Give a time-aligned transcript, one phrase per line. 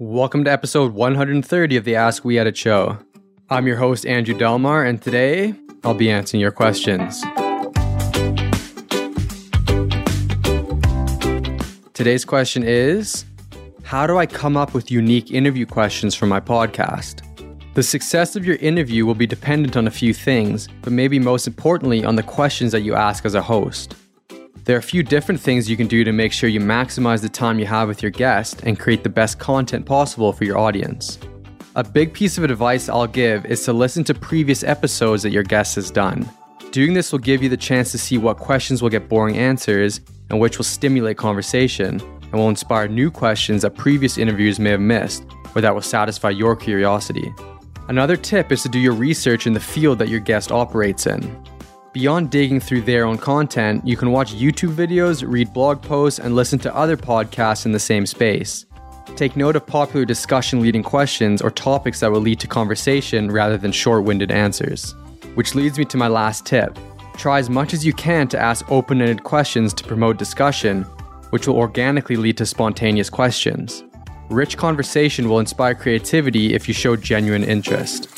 [0.00, 2.98] Welcome to episode 130 of the Ask We Edit show.
[3.48, 7.22] I'm your host, Andrew Delmar, and today I'll be answering your questions.
[11.92, 13.24] Today's question is
[13.84, 17.22] How do I come up with unique interview questions for my podcast?
[17.74, 21.46] The success of your interview will be dependent on a few things, but maybe most
[21.46, 23.94] importantly on the questions that you ask as a host.
[24.64, 27.28] There are a few different things you can do to make sure you maximize the
[27.28, 31.18] time you have with your guest and create the best content possible for your audience.
[31.76, 35.42] A big piece of advice I'll give is to listen to previous episodes that your
[35.42, 36.26] guest has done.
[36.70, 40.00] Doing this will give you the chance to see what questions will get boring answers
[40.30, 44.80] and which will stimulate conversation and will inspire new questions that previous interviews may have
[44.80, 47.34] missed or that will satisfy your curiosity.
[47.88, 51.20] Another tip is to do your research in the field that your guest operates in.
[51.94, 56.34] Beyond digging through their own content, you can watch YouTube videos, read blog posts, and
[56.34, 58.66] listen to other podcasts in the same space.
[59.14, 63.56] Take note of popular discussion leading questions or topics that will lead to conversation rather
[63.56, 64.92] than short winded answers.
[65.36, 66.76] Which leads me to my last tip.
[67.16, 70.82] Try as much as you can to ask open ended questions to promote discussion,
[71.30, 73.84] which will organically lead to spontaneous questions.
[74.30, 78.13] Rich conversation will inspire creativity if you show genuine interest.